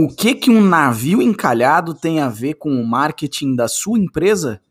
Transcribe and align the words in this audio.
O 0.00 0.06
que 0.06 0.32
que 0.32 0.48
um 0.48 0.60
navio 0.60 1.20
encalhado 1.20 1.92
tem 1.92 2.20
a 2.20 2.28
ver 2.28 2.54
com 2.54 2.70
o 2.70 2.86
marketing 2.86 3.56
da 3.56 3.66
sua 3.66 3.98
empresa? 3.98 4.62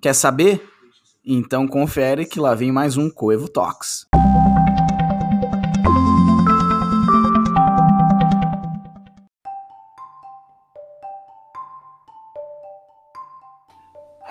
Quer 0.00 0.14
saber? 0.14 0.64
Então 1.24 1.66
confere 1.66 2.24
que 2.24 2.38
lá 2.38 2.54
vem 2.54 2.70
mais 2.70 2.96
um 2.96 3.10
Coevo 3.10 3.48
Talks. 3.48 4.06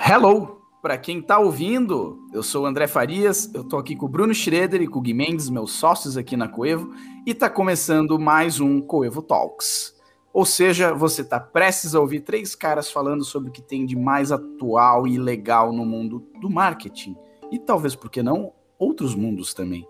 Hello! 0.10 0.62
Para 0.82 0.98
quem 0.98 1.22
tá 1.22 1.38
ouvindo, 1.38 2.18
eu 2.32 2.42
sou 2.42 2.64
o 2.64 2.66
André 2.66 2.88
Farias, 2.88 3.54
eu 3.54 3.66
tô 3.66 3.76
aqui 3.76 3.94
com 3.94 4.06
o 4.06 4.10
Bruno 4.10 4.34
Schroeder 4.34 4.82
e 4.82 4.88
com 4.88 5.00
o 5.00 5.02
Gui 5.02 5.14
Mendes, 5.14 5.50
meus 5.50 5.74
sócios 5.74 6.16
aqui 6.16 6.38
na 6.38 6.48
Coevo, 6.48 6.94
e 7.26 7.34
tá 7.34 7.50
começando 7.50 8.18
mais 8.18 8.62
um 8.62 8.80
Coevo 8.80 9.22
Talks. 9.22 9.97
Ou 10.38 10.46
seja, 10.46 10.94
você 10.94 11.24
está 11.24 11.40
prestes 11.40 11.96
a 11.96 12.00
ouvir 12.00 12.20
três 12.20 12.54
caras 12.54 12.92
falando 12.92 13.26
sobre 13.26 13.50
o 13.50 13.52
que 13.52 13.60
tem 13.60 13.88
de 13.88 13.96
mais 13.96 14.32
atual 14.32 15.08
e 15.08 15.18
legal 15.18 15.74
no 15.74 15.84
mundo 15.84 16.28
do 16.40 16.48
marketing. 16.48 17.18
E 17.52 17.58
talvez, 17.58 17.96
por 17.96 18.12
que 18.12 18.22
não, 18.22 18.54
outros 18.78 19.16
mundos 19.16 19.52
também. 19.56 19.88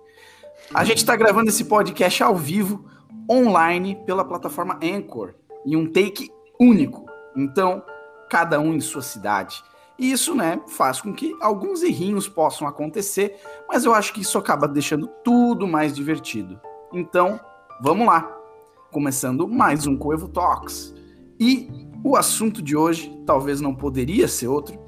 A 0.73 0.85
gente 0.85 0.99
está 0.99 1.17
gravando 1.17 1.49
esse 1.49 1.65
podcast 1.65 2.23
ao 2.23 2.33
vivo, 2.33 2.85
online, 3.29 3.97
pela 4.05 4.23
plataforma 4.23 4.79
Anchor, 4.81 5.33
em 5.65 5.75
um 5.75 5.85
take 5.85 6.31
único. 6.57 7.05
Então, 7.35 7.83
cada 8.29 8.57
um 8.57 8.73
em 8.73 8.79
sua 8.79 9.01
cidade. 9.01 9.61
E 9.99 10.09
isso, 10.13 10.33
né, 10.33 10.61
faz 10.69 11.01
com 11.01 11.13
que 11.13 11.35
alguns 11.41 11.83
errinhos 11.83 12.29
possam 12.29 12.65
acontecer, 12.65 13.37
mas 13.67 13.83
eu 13.83 13.93
acho 13.93 14.13
que 14.13 14.21
isso 14.21 14.37
acaba 14.37 14.65
deixando 14.65 15.07
tudo 15.25 15.67
mais 15.67 15.93
divertido. 15.93 16.57
Então, 16.93 17.37
vamos 17.81 18.07
lá 18.07 18.36
começando 18.91 19.47
mais 19.47 19.85
um 19.85 19.97
Coevo 19.97 20.27
Talks. 20.27 20.93
E 21.39 21.69
o 22.03 22.15
assunto 22.15 22.61
de 22.61 22.75
hoje, 22.75 23.15
talvez 23.25 23.59
não 23.59 23.75
poderia 23.75 24.27
ser 24.27 24.47
outro, 24.47 24.79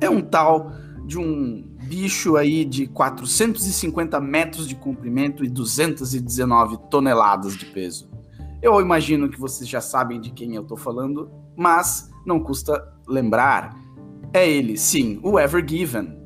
é 0.00 0.08
um 0.08 0.20
tal 0.20 0.72
de 1.04 1.18
um 1.18 1.62
bicho 1.82 2.36
aí 2.36 2.64
de 2.64 2.86
450 2.86 4.20
metros 4.20 4.68
de 4.68 4.76
comprimento 4.76 5.44
e 5.44 5.48
219 5.48 6.78
toneladas 6.88 7.56
de 7.56 7.66
peso. 7.66 8.08
Eu 8.62 8.80
imagino 8.80 9.28
que 9.28 9.40
vocês 9.40 9.68
já 9.68 9.80
sabem 9.80 10.20
de 10.20 10.30
quem 10.30 10.54
eu 10.54 10.64
tô 10.64 10.76
falando, 10.76 11.30
mas 11.56 12.10
não 12.24 12.38
custa 12.38 12.80
lembrar. 13.08 13.74
É 14.32 14.48
ele, 14.48 14.76
sim, 14.76 15.18
o 15.22 15.38
Ever 15.38 15.66
Given, 15.66 16.16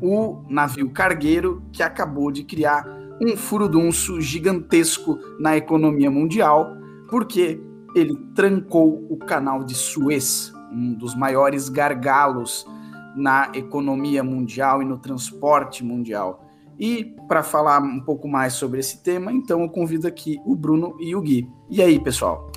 o 0.00 0.42
navio 0.48 0.90
cargueiro 0.90 1.62
que 1.72 1.82
acabou 1.82 2.32
de 2.32 2.44
criar 2.44 2.99
um 3.20 3.36
furudunço 3.36 4.20
gigantesco 4.20 5.18
na 5.38 5.56
economia 5.56 6.10
mundial, 6.10 6.76
porque 7.08 7.60
ele 7.94 8.16
trancou 8.34 9.06
o 9.10 9.18
canal 9.18 9.62
de 9.62 9.74
Suez, 9.74 10.52
um 10.72 10.94
dos 10.94 11.14
maiores 11.14 11.68
gargalos 11.68 12.66
na 13.16 13.50
economia 13.54 14.22
mundial 14.22 14.80
e 14.80 14.84
no 14.84 14.96
transporte 14.98 15.84
mundial. 15.84 16.46
E 16.78 17.04
para 17.28 17.42
falar 17.42 17.82
um 17.82 18.00
pouco 18.00 18.26
mais 18.26 18.54
sobre 18.54 18.80
esse 18.80 19.02
tema, 19.02 19.32
então 19.32 19.60
eu 19.60 19.68
convido 19.68 20.06
aqui 20.06 20.40
o 20.46 20.56
Bruno 20.56 20.96
e 20.98 21.14
o 21.14 21.20
Gui. 21.20 21.46
E 21.68 21.82
aí, 21.82 22.00
pessoal? 22.00 22.50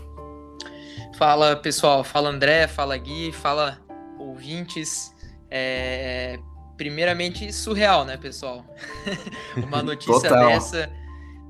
Fala, 1.17 1.55
pessoal. 1.57 2.03
Fala, 2.03 2.29
André. 2.29 2.67
Fala, 2.67 2.95
Gui. 2.97 3.33
Fala, 3.33 3.79
ouvintes. 4.17 5.13
É 5.51 6.39
primeiramente 6.77 7.51
surreal, 7.51 8.05
né, 8.05 8.17
pessoal? 8.17 8.65
Uma 9.57 9.81
notícia 9.83 10.29
dessa 10.29 10.89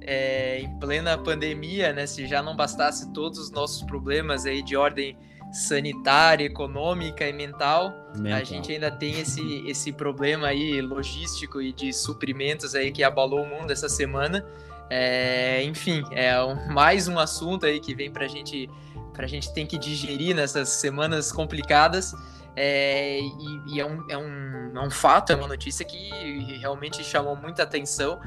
é, 0.01 0.59
em 0.59 0.79
plena 0.79 1.17
pandemia, 1.17 1.93
né? 1.93 2.05
Se 2.05 2.27
já 2.27 2.41
não 2.41 2.55
bastasse 2.55 3.11
todos 3.13 3.39
os 3.39 3.51
nossos 3.51 3.83
problemas 3.83 4.45
aí 4.45 4.61
de 4.61 4.75
ordem 4.75 5.17
sanitária, 5.51 6.45
econômica 6.45 7.27
e 7.27 7.31
mental, 7.31 7.93
mental, 8.17 8.39
a 8.39 8.43
gente 8.43 8.71
ainda 8.71 8.89
tem 8.89 9.19
esse, 9.19 9.63
esse 9.67 9.91
problema 9.91 10.47
aí 10.47 10.81
logístico 10.81 11.61
e 11.61 11.71
de 11.71 11.93
suprimentos 11.93 12.73
aí 12.73 12.91
que 12.91 13.03
abalou 13.03 13.43
o 13.43 13.45
mundo 13.45 13.71
essa 13.71 13.87
semana. 13.87 14.43
É, 14.89 15.63
enfim, 15.63 16.03
é 16.11 16.33
mais 16.71 17.07
um 17.07 17.17
assunto 17.19 17.65
aí 17.65 17.79
que 17.79 17.93
vem 17.93 18.11
pra 18.11 18.27
gente, 18.27 18.69
pra 19.13 19.27
gente 19.27 19.53
ter 19.53 19.65
que 19.65 19.77
digerir 19.77 20.35
nessas 20.35 20.69
semanas 20.69 21.31
complicadas. 21.31 22.13
É, 22.55 23.19
e, 23.19 23.73
e 23.73 23.79
é, 23.79 23.85
um, 23.85 24.05
é, 24.09 24.17
um, 24.17 24.77
é 24.77 24.81
um 24.81 24.91
fato, 24.91 25.31
é 25.31 25.35
uma 25.35 25.47
notícia 25.47 25.83
que 25.83 26.09
realmente 26.59 27.03
chamou 27.03 27.35
muita 27.35 27.63
atenção, 27.63 28.19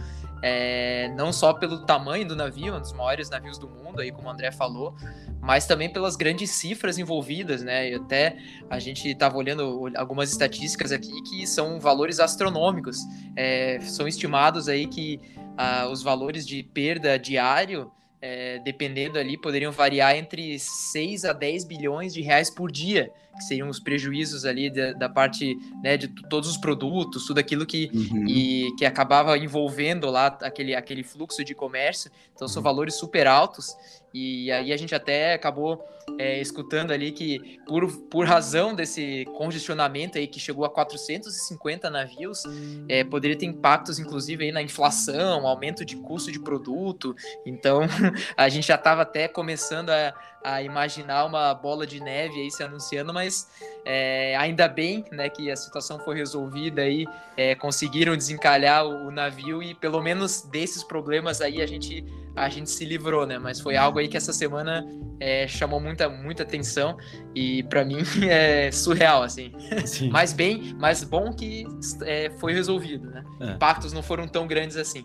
é, 0.43 1.09
não 1.17 1.33
só 1.33 1.53
pelo 1.53 1.85
tamanho 1.87 2.27
do 2.27 2.37
navio, 2.37 2.75
um 2.75 2.81
dos 2.81 2.93
maiores 2.93 3.31
navios 3.31 3.59
do 3.59 3.69
mundo, 3.69 4.01
aí 4.01 4.13
como 4.13 4.29
o 4.29 4.31
André 4.31 4.51
falou, 4.51 4.95
mas 5.41 5.67
também 5.67 5.91
pelas 5.91 6.17
grandes 6.17 6.51
cifras 6.51 6.99
envolvidas, 6.99 7.63
né? 7.63 7.91
E 7.91 7.95
até 7.95 8.37
a 8.69 8.79
gente 8.79 9.09
estava 9.09 9.37
olhando 9.37 9.91
algumas 9.97 10.31
estatísticas 10.31 10.93
aqui 10.93 11.23
que 11.23 11.47
são 11.47 11.81
valores 11.81 12.21
astronômicos, 12.21 12.99
é, 13.35 13.79
são 13.81 14.07
estimados 14.07 14.69
aí 14.69 14.87
que 14.87 15.21
ah, 15.57 15.89
os 15.91 16.03
valores 16.03 16.47
de 16.47 16.63
perda 16.63 17.19
diário 17.19 17.91
é, 18.21 18.59
dependendo 18.61 19.19
ali, 19.19 19.37
poderiam 19.37 19.73
variar 19.73 20.17
entre 20.17 20.59
6 20.59 21.25
a 21.25 21.33
10 21.33 21.65
bilhões 21.65 22.15
de 22.15 22.23
reais 22.23 22.51
por 22.51 22.71
dia 22.71 23.11
que 23.37 23.45
seriam 23.45 23.69
os 23.69 23.79
prejuízos 23.79 24.45
ali 24.45 24.71
da, 24.71 24.93
da 24.93 25.09
parte 25.09 25.57
né, 25.83 25.97
de 25.97 26.09
todos 26.09 26.49
os 26.49 26.57
produtos, 26.57 27.27
tudo 27.27 27.39
aquilo 27.39 27.67
que, 27.67 27.91
uhum. 27.93 28.27
e, 28.27 28.75
que 28.79 28.85
acabava 28.85 29.37
envolvendo 29.39 30.11
lá 30.11 30.27
aquele, 30.43 30.75
aquele 30.75 31.03
fluxo 31.03 31.45
de 31.45 31.55
comércio. 31.55 32.11
Então 32.35 32.49
são 32.49 32.61
uhum. 32.61 32.65
valores 32.65 32.95
super 32.95 33.27
altos 33.27 33.77
e 34.13 34.51
aí 34.51 34.73
a 34.73 34.77
gente 34.77 34.95
até 34.95 35.35
acabou 35.35 35.85
é, 36.19 36.41
escutando 36.41 36.93
ali 36.93 37.13
que 37.13 37.59
por, 37.67 37.87
por 38.09 38.27
razão 38.27 38.75
desse 38.75 39.25
congestionamento 39.37 40.19
aí 40.19 40.27
que 40.27 40.39
chegou 40.39 40.65
a 40.65 40.71
450 40.71 41.91
navios, 41.91 42.43
é, 42.89 43.05
poderia 43.05 43.37
ter 43.37 43.47
impactos 43.47 43.99
inclusive 43.99 44.45
aí 44.45 44.53
na 44.53 44.63
inflação, 44.63 45.47
aumento 45.47 45.85
de 45.85 45.97
custo 45.97 46.31
de 46.31 46.41
produto. 46.41 47.15
Então 47.45 47.81
a 48.37 48.49
gente 48.49 48.69
já 48.69 48.77
estava 48.77 49.03
até 49.03 49.29
começando 49.29 49.91
a, 49.91 50.15
a 50.47 50.63
imaginar 50.63 51.25
uma 51.25 51.53
bola 51.53 51.85
de 51.85 51.99
neve 51.99 52.41
aí 52.41 52.51
se 52.53 52.63
anunciando, 52.63 53.13
mas 53.13 53.49
é, 53.85 54.37
ainda 54.37 54.69
bem 54.69 55.05
né, 55.11 55.29
que 55.29 55.51
a 55.51 55.57
situação 55.57 55.99
foi 55.99 56.15
resolvida 56.15 56.83
aí, 56.83 57.05
é, 57.37 57.57
conseguiram 57.57 58.17
desencalhar 58.17 58.87
o, 58.87 59.09
o, 59.09 59.11
navio 59.11 59.61
e 59.61 59.75
pelo 59.75 60.01
menos 60.01 60.43
desses 60.43 60.85
problemas 60.85 61.41
aí 61.41 61.61
a 61.61 61.67
gente, 61.67 62.05
a 62.37 62.49
gente 62.49 62.71
se 62.71 62.85
livrou, 62.85 63.27
né? 63.27 63.41
Mas 63.41 63.61
foi 63.61 63.77
algo 63.77 63.99
aí 63.99 64.07
que 64.07 64.17
essa 64.17 64.33
semana 64.33 64.87
é, 65.19 65.49
chamou 65.49 65.81
muita, 65.81 66.09
muita 66.09 66.45
atenção 66.45 66.97
e 67.35 67.65
para 67.65 67.85
mim 67.85 67.99
é 68.31 68.71
surreal, 68.71 69.25
assim. 69.25 69.53
Sim. 69.85 70.11
mas 70.11 70.33
bem, 70.33 70.77
mas 70.79 71.03
bom 71.03 71.33
que 71.33 71.67
é, 72.05 72.31
foi 72.39 72.53
resolvido, 72.53 73.11
né? 73.11 73.25
É. 73.41 73.51
Impactos 73.51 73.93
não 73.93 74.03
foram 74.03 74.29
tão 74.29 74.47
grandes 74.47 74.77
assim. 74.77 75.05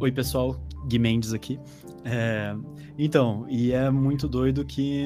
Oi, 0.00 0.10
pessoal. 0.10 0.58
Gui 0.86 0.98
Mendes 0.98 1.34
aqui. 1.34 1.60
É, 2.02 2.54
então, 3.04 3.46
e 3.48 3.72
é 3.72 3.90
muito 3.90 4.28
doido 4.28 4.64
que 4.64 5.04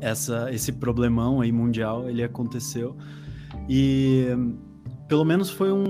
essa, 0.00 0.52
esse 0.52 0.72
problemão 0.72 1.40
aí 1.40 1.52
mundial 1.52 2.08
ele 2.08 2.22
aconteceu 2.22 2.96
e 3.68 4.26
pelo 5.08 5.24
menos 5.24 5.50
foi 5.50 5.70
um, 5.70 5.84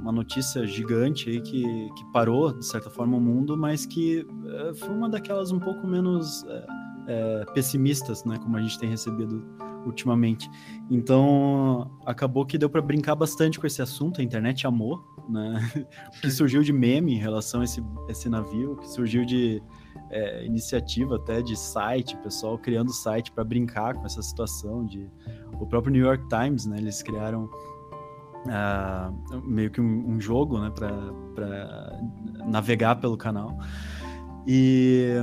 uma 0.00 0.12
notícia 0.12 0.66
gigante 0.66 1.28
aí 1.28 1.40
que, 1.40 1.62
que 1.62 2.12
parou 2.12 2.56
de 2.56 2.64
certa 2.64 2.88
forma 2.88 3.16
o 3.16 3.20
mundo, 3.20 3.56
mas 3.56 3.84
que 3.84 4.26
é, 4.46 4.74
foi 4.74 4.90
uma 4.90 5.08
daquelas 5.08 5.50
um 5.50 5.58
pouco 5.58 5.86
menos 5.86 6.44
é, 6.44 6.66
é, 7.08 7.44
pessimistas, 7.52 8.24
né, 8.24 8.38
como 8.38 8.56
a 8.56 8.60
gente 8.60 8.78
tem 8.78 8.88
recebido 8.88 9.44
ultimamente. 9.84 10.48
Então 10.90 11.90
acabou 12.04 12.46
que 12.46 12.56
deu 12.56 12.70
para 12.70 12.82
brincar 12.82 13.14
bastante 13.14 13.58
com 13.58 13.66
esse 13.66 13.82
assunto. 13.82 14.20
A 14.20 14.24
internet 14.24 14.66
amou 14.66 15.16
né? 15.28 15.58
o 16.18 16.20
que 16.20 16.30
surgiu 16.30 16.62
de 16.62 16.72
meme 16.72 17.14
em 17.14 17.18
relação 17.18 17.60
a 17.60 17.64
esse, 17.64 17.82
esse 18.08 18.28
navio, 18.28 18.72
o 18.72 18.76
que 18.76 18.88
surgiu 18.88 19.24
de 19.24 19.62
é, 20.10 20.44
iniciativa 20.44 21.16
até 21.16 21.42
de 21.42 21.56
site, 21.56 22.16
pessoal 22.18 22.58
criando 22.58 22.92
site 22.92 23.32
para 23.32 23.44
brincar 23.44 23.94
com 23.94 24.04
essa 24.06 24.22
situação 24.22 24.84
de 24.84 25.10
o 25.60 25.66
próprio 25.66 25.92
New 25.92 26.04
York 26.04 26.28
Times, 26.28 26.66
né? 26.66 26.78
Eles 26.78 27.02
criaram 27.02 27.44
uh, 28.46 29.40
meio 29.44 29.70
que 29.70 29.80
um, 29.80 30.10
um 30.10 30.20
jogo, 30.20 30.58
né? 30.58 30.70
Para 30.74 32.00
navegar 32.46 32.96
pelo 32.96 33.16
canal 33.16 33.58
e 34.46 35.16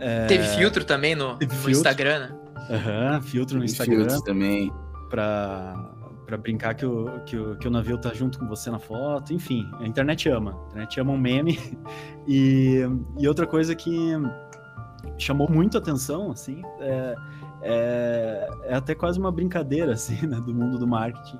é, 0.00 0.26
teve 0.26 0.44
filtro 0.56 0.84
também 0.84 1.14
no, 1.14 1.38
no 1.38 1.70
Instagram, 1.70 2.20
né? 2.20 2.38
Uhum, 2.70 3.22
filtro 3.22 3.58
no 3.58 3.64
Instagram 3.64 4.20
também 4.20 4.72
para 5.10 5.94
para 6.28 6.36
brincar 6.36 6.74
que 6.74 6.84
o, 6.84 7.20
que, 7.24 7.38
o, 7.38 7.56
que 7.56 7.66
o 7.66 7.70
navio 7.70 7.96
tá 7.96 8.12
junto 8.12 8.38
com 8.38 8.46
você 8.46 8.70
na 8.70 8.78
foto, 8.78 9.32
enfim, 9.32 9.66
a 9.80 9.86
internet 9.86 10.28
ama, 10.28 10.50
a 10.50 10.68
internet 10.68 11.00
ama 11.00 11.12
um 11.12 11.18
meme. 11.18 11.58
E, 12.30 12.82
e 13.18 13.26
outra 13.26 13.46
coisa 13.46 13.74
que 13.74 13.90
chamou 15.16 15.50
muito 15.50 15.78
atenção, 15.78 16.30
assim, 16.30 16.60
é, 16.78 17.14
é, 17.62 18.48
é, 18.64 18.74
até 18.74 18.94
quase 18.94 19.18
uma 19.18 19.32
brincadeira, 19.32 19.92
assim, 19.96 20.26
né, 20.26 20.38
do 20.38 20.54
mundo 20.54 20.78
do 20.78 20.86
marketing, 20.86 21.38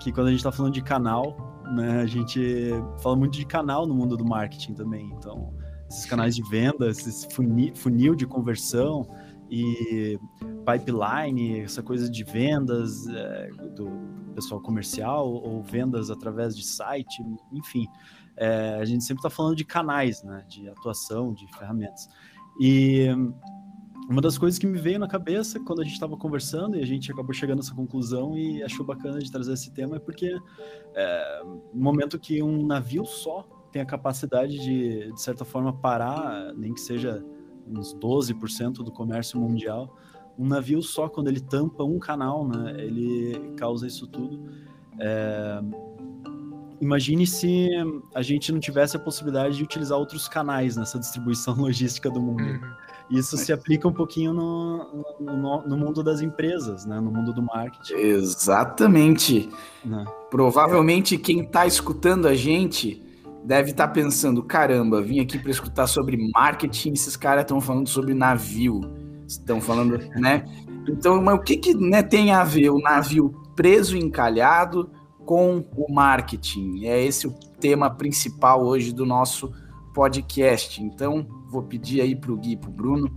que 0.00 0.10
quando 0.10 0.28
a 0.28 0.30
gente 0.30 0.42
tá 0.42 0.50
falando 0.50 0.72
de 0.72 0.80
canal, 0.80 1.62
né, 1.74 2.00
a 2.00 2.06
gente 2.06 2.70
fala 3.02 3.16
muito 3.16 3.36
de 3.36 3.44
canal 3.44 3.86
no 3.86 3.92
mundo 3.92 4.16
do 4.16 4.24
marketing 4.24 4.72
também, 4.72 5.12
então 5.18 5.52
esses 5.90 6.06
canais 6.06 6.34
de 6.34 6.42
vendas, 6.48 7.06
esse 7.06 7.28
funil 7.74 8.14
de 8.14 8.26
conversão 8.26 9.06
e 9.50 10.18
pipeline, 10.64 11.60
essa 11.60 11.82
coisa 11.82 12.08
de 12.08 12.24
vendas 12.24 13.06
é, 13.08 13.50
do 13.76 13.90
pessoal 14.30 14.60
comercial 14.60 15.28
ou 15.28 15.62
vendas 15.62 16.10
através 16.10 16.56
de 16.56 16.64
site, 16.64 17.22
enfim. 17.52 17.86
É, 18.36 18.78
a 18.80 18.84
gente 18.84 19.04
sempre 19.04 19.20
está 19.20 19.30
falando 19.30 19.56
de 19.56 19.64
canais, 19.64 20.22
né, 20.22 20.44
de 20.48 20.68
atuação, 20.68 21.32
de 21.32 21.46
ferramentas. 21.58 22.08
E 22.60 23.08
uma 24.08 24.20
das 24.20 24.36
coisas 24.36 24.58
que 24.58 24.66
me 24.66 24.78
veio 24.78 24.98
na 24.98 25.06
cabeça 25.06 25.60
quando 25.60 25.80
a 25.80 25.84
gente 25.84 25.92
estava 25.92 26.16
conversando 26.16 26.76
e 26.76 26.82
a 26.82 26.86
gente 26.86 27.12
acabou 27.12 27.32
chegando 27.32 27.58
nessa 27.58 27.74
conclusão 27.74 28.36
e 28.36 28.62
achou 28.62 28.84
bacana 28.84 29.20
de 29.20 29.30
trazer 29.30 29.52
esse 29.52 29.70
tema 29.70 29.96
é 29.96 29.98
porque 29.98 30.36
é, 30.94 31.42
no 31.72 31.80
momento 31.80 32.18
que 32.18 32.42
um 32.42 32.66
navio 32.66 33.04
só 33.04 33.46
tem 33.70 33.80
a 33.80 33.86
capacidade 33.86 34.58
de, 34.58 35.12
de 35.12 35.22
certa 35.22 35.44
forma, 35.44 35.72
parar, 35.72 36.52
nem 36.54 36.74
que 36.74 36.80
seja 36.80 37.24
uns 37.66 37.94
12% 37.94 38.82
do 38.82 38.90
comércio 38.90 39.38
mundial, 39.38 39.96
um 40.38 40.46
navio 40.46 40.82
só, 40.82 41.08
quando 41.08 41.28
ele 41.28 41.40
tampa 41.40 41.84
um 41.84 41.98
canal, 41.98 42.46
né, 42.46 42.74
ele 42.78 43.54
causa 43.56 43.86
isso 43.86 44.06
tudo. 44.06 44.40
É... 44.98 45.60
Imagine 46.80 47.26
se 47.26 47.68
a 48.14 48.22
gente 48.22 48.50
não 48.50 48.58
tivesse 48.58 48.96
a 48.96 49.00
possibilidade 49.00 49.56
de 49.56 49.62
utilizar 49.62 49.98
outros 49.98 50.26
canais 50.26 50.76
nessa 50.76 50.98
distribuição 50.98 51.54
logística 51.60 52.10
do 52.10 52.20
mundo. 52.20 52.42
Uhum. 52.42 52.60
Isso 53.10 53.36
se 53.36 53.52
aplica 53.52 53.88
um 53.88 53.92
pouquinho 53.92 54.32
no, 54.32 55.04
no, 55.18 55.62
no, 55.66 55.76
mundo 55.76 56.02
das 56.02 56.20
empresas, 56.20 56.86
né? 56.86 57.00
no 57.00 57.10
mundo 57.10 57.34
do 57.34 57.42
marketing. 57.42 57.94
Exatamente. 57.94 59.50
Né? 59.84 60.04
Provavelmente 60.30 61.18
quem 61.18 61.40
está 61.40 61.66
escutando 61.66 62.28
a 62.28 62.34
gente 62.34 63.02
deve 63.44 63.72
estar 63.72 63.88
tá 63.88 63.92
pensando: 63.92 64.42
caramba, 64.42 65.02
vim 65.02 65.20
aqui 65.20 65.38
para 65.38 65.50
escutar 65.50 65.86
sobre 65.86 66.16
marketing, 66.32 66.92
esses 66.92 67.16
caras 67.16 67.42
estão 67.42 67.60
falando 67.60 67.88
sobre 67.88 68.14
navio, 68.14 68.80
estão 69.30 69.60
falando, 69.60 69.98
né? 70.16 70.44
Então, 70.88 71.22
mas 71.22 71.36
o 71.36 71.42
que, 71.42 71.56
que 71.56 71.74
né, 71.74 72.02
tem 72.02 72.32
a 72.32 72.42
ver 72.42 72.70
o 72.70 72.78
navio 72.78 73.30
preso 73.54 73.96
encalhado 73.96 74.90
com 75.24 75.64
o 75.76 75.92
marketing? 75.92 76.84
É 76.84 77.02
esse 77.02 77.26
o 77.26 77.34
tema 77.60 77.90
principal 77.90 78.64
hoje 78.64 78.92
do 78.92 79.06
nosso 79.06 79.52
podcast. 79.94 80.82
Então, 80.82 81.26
vou 81.48 81.62
pedir 81.62 82.00
aí 82.00 82.16
para 82.16 82.32
o 82.32 82.36
Gui 82.36 82.52
e 82.52 82.56
para 82.56 82.70
o 82.70 82.72
Bruno 82.72 83.10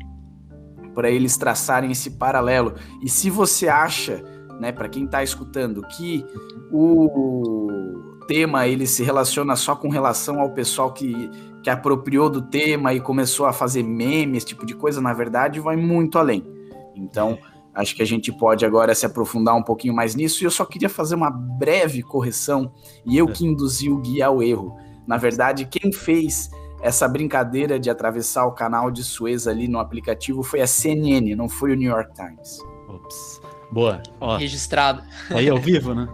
para 0.94 1.10
eles 1.10 1.38
traçarem 1.38 1.92
esse 1.92 2.12
paralelo. 2.12 2.75
E 3.01 3.10
se 3.10 3.30
você 3.30 3.68
acha, 3.68 4.24
né, 4.60 4.71
para 4.71 4.88
quem 4.88 5.06
está 5.06 5.24
escutando, 5.24 5.81
que 5.88 6.24
o 6.71 8.19
tema 8.27 8.68
ele 8.68 8.86
se 8.86 9.04
relaciona 9.04 9.56
só 9.56 9.75
com 9.75 9.89
relação 9.89 10.39
ao 10.39 10.51
pessoal 10.51 10.94
que, 10.94 11.30
que 11.63 11.69
apropriou 11.69 12.30
do 12.30 12.42
tema 12.42 12.94
e 12.94 13.00
começou 13.00 13.45
a 13.45 13.54
fazer 13.54 13.83
memes, 13.83 14.38
esse 14.38 14.48
tipo 14.48 14.65
de 14.65 14.75
coisa, 14.75 15.00
na 15.00 15.13
verdade, 15.13 15.60
vai 15.60 15.77
muito 15.77 16.19
além. 16.19 16.45
Então, 16.94 17.39
acho 17.74 17.95
que 17.95 18.04
a 18.04 18.06
gente 18.06 18.31
pode 18.31 18.65
agora 18.65 18.94
se 18.94 19.06
aprofundar 19.06 19.56
um 19.56 19.63
pouquinho 19.63 19.95
mais 19.95 20.13
nisso. 20.13 20.44
E 20.44 20.45
eu 20.45 20.51
só 20.51 20.65
queria 20.65 20.89
fazer 20.89 21.15
uma 21.15 21.31
breve 21.31 22.04
correção, 22.04 22.71
e 23.06 23.18
eu 23.18 23.30
é. 23.30 23.31
que 23.31 23.45
induzi 23.45 23.89
o 23.89 23.98
guia 23.98 24.27
ao 24.27 24.44
erro. 24.44 24.77
Na 25.07 25.18
verdade, 25.18 25.65
quem 25.65 25.92
fez 25.92 26.51
essa 26.81 27.07
brincadeira 27.07 27.80
de 27.80 27.89
atravessar 27.89 28.45
o 28.45 28.51
canal 28.51 28.92
de 28.92 29.04
Suez 29.04 29.48
ali 29.48 29.69
no 29.69 29.80
aplicativo 29.80 30.44
foi 30.44 30.60
a 30.60 30.68
CNN, 30.68 31.33
não 31.33 31.48
foi 31.48 31.71
o 31.71 31.75
New 31.75 31.89
York 31.89 32.13
Times. 32.13 32.60
Ops. 32.89 33.42
Boa. 33.71 34.04
Ó. 34.19 34.36
Registrado. 34.36 35.01
Aí 35.30 35.50
ao 35.50 35.57
vivo, 35.57 35.95
né? 35.95 36.07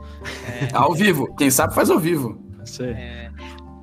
É. 0.47 0.69
Ao 0.73 0.93
vivo. 0.93 1.33
Quem 1.35 1.49
sabe 1.49 1.73
faz 1.73 1.89
ao 1.89 1.99
vivo. 1.99 2.39
Sei. 2.63 2.91
É, 2.91 3.28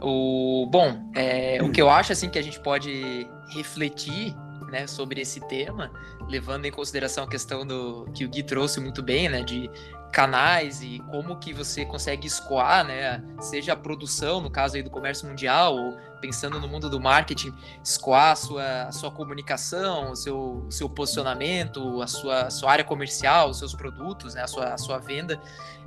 o, 0.00 0.66
bom, 0.70 1.10
é, 1.14 1.58
o 1.62 1.70
que 1.70 1.80
eu 1.80 1.88
acho 1.88 2.12
assim 2.12 2.28
que 2.28 2.38
a 2.38 2.42
gente 2.42 2.60
pode 2.60 3.28
refletir 3.48 4.34
né, 4.70 4.86
sobre 4.86 5.20
esse 5.20 5.40
tema, 5.40 5.90
levando 6.28 6.66
em 6.66 6.70
consideração 6.70 7.24
a 7.24 7.28
questão 7.28 7.66
do 7.66 8.06
que 8.12 8.24
o 8.24 8.28
Gui 8.28 8.42
trouxe 8.42 8.80
muito 8.80 9.02
bem, 9.02 9.28
né, 9.28 9.42
de 9.42 9.70
canais 10.12 10.82
e 10.82 10.98
como 11.10 11.36
que 11.36 11.52
você 11.52 11.84
consegue 11.84 12.26
escoar, 12.26 12.84
né, 12.84 13.22
seja 13.40 13.74
a 13.74 13.76
produção, 13.76 14.40
no 14.40 14.50
caso 14.50 14.76
aí 14.76 14.82
do 14.82 14.90
comércio 14.90 15.28
mundial, 15.28 15.76
ou 15.76 15.96
pensando 16.20 16.58
no 16.58 16.66
mundo 16.66 16.88
do 16.88 16.98
marketing, 16.98 17.52
escoar 17.84 18.32
a 18.32 18.36
sua, 18.36 18.82
a 18.84 18.92
sua 18.92 19.10
comunicação, 19.10 20.12
o 20.12 20.16
seu, 20.16 20.66
seu 20.70 20.88
posicionamento, 20.88 22.02
a 22.02 22.06
sua, 22.06 22.42
a 22.42 22.50
sua 22.50 22.72
área 22.72 22.84
comercial, 22.84 23.50
os 23.50 23.58
seus 23.58 23.74
produtos, 23.74 24.34
né, 24.34 24.42
a, 24.42 24.46
sua, 24.46 24.74
a 24.74 24.78
sua 24.78 24.98
venda. 24.98 25.40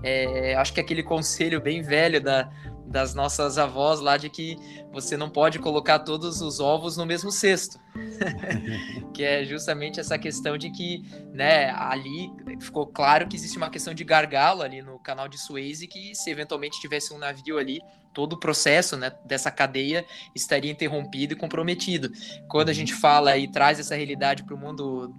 É, 0.04 0.56
acho 0.56 0.74
que 0.74 0.80
aquele 0.80 1.02
conselho 1.04 1.60
bem 1.60 1.82
velho 1.82 2.22
da, 2.22 2.50
das 2.90 3.14
nossas 3.14 3.58
avós 3.58 4.00
lá 4.00 4.18
de 4.18 4.30
que 4.30 4.58
você 4.92 5.16
não 5.16 5.30
pode 5.30 5.60
colocar 5.60 6.00
todos 6.00 6.42
os 6.42 6.60
ovos 6.60 6.98
no 6.98 7.06
mesmo 7.06 7.32
cesto. 7.32 7.80
que 9.14 9.24
é 9.24 9.44
justamente 9.44 10.00
essa 10.00 10.18
questão 10.18 10.58
de 10.58 10.70
que, 10.72 11.04
né, 11.32 11.72
ali 11.72 12.32
ficou 12.60 12.88
claro 12.88 13.28
que 13.28 13.36
existe 13.36 13.58
uma 13.58 13.70
questão 13.70 13.94
de 13.94 14.04
gargalo 14.04 14.62
ali 14.62 14.82
no 14.82 14.98
canal 15.00 15.28
de 15.28 15.38
Suez 15.38 15.82
e 15.82 15.88
que 15.88 16.16
se 16.16 16.30
eventualmente 16.30 16.80
tivesse 16.80 17.14
um 17.14 17.18
navio 17.18 17.58
ali, 17.58 17.80
todo 18.14 18.34
o 18.34 18.40
processo, 18.40 18.98
né, 18.98 19.12
dessa 19.24 19.52
cadeia 19.52 20.04
estaria 20.36 20.72
interrompido 20.72 21.34
e 21.34 21.36
comprometido. 21.36 22.12
Quando 22.48 22.70
a 22.70 22.74
gente 22.74 22.94
fala 22.94 23.38
e 23.38 23.48
traz 23.48 23.80
essa 23.80 23.96
realidade 23.96 24.44
para 24.44 24.56
o 24.56 24.58
mundo 24.58 25.14